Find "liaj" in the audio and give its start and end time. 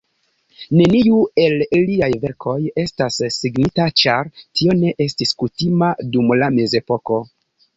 1.89-2.09